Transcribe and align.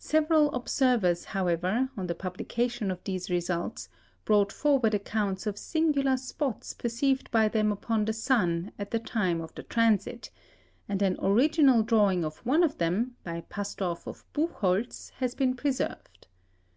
Several 0.00 0.52
observers, 0.52 1.26
however, 1.26 1.90
on 1.96 2.08
the 2.08 2.14
publication 2.16 2.90
of 2.90 3.04
these 3.04 3.30
results, 3.30 3.88
brought 4.24 4.50
forward 4.50 4.94
accounts 4.94 5.46
of 5.46 5.56
singular 5.56 6.16
spots 6.16 6.74
perceived 6.74 7.30
by 7.30 7.46
them 7.46 7.70
upon 7.70 8.04
the 8.04 8.12
sun 8.12 8.72
at 8.80 8.90
the 8.90 8.98
time 8.98 9.40
of 9.40 9.54
the 9.54 9.62
transit, 9.62 10.28
and 10.88 11.02
an 11.02 11.16
original 11.22 11.84
drawing 11.84 12.24
of 12.24 12.38
one 12.38 12.64
of 12.64 12.78
them, 12.78 13.14
by 13.22 13.42
Pastorff 13.42 14.08
of 14.08 14.24
Buchholtz, 14.32 15.10
has 15.18 15.36
been 15.36 15.54
preserved. 15.54 16.26